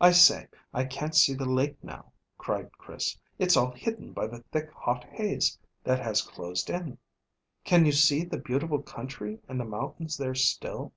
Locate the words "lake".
1.44-1.76